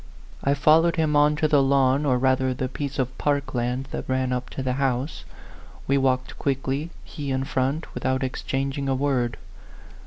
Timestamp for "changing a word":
8.41-9.37